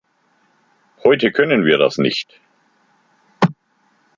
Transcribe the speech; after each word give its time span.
Heute 1.03 1.31
können 1.31 1.63
wir 1.63 1.77
das 1.77 1.99
nicht. 1.99 2.41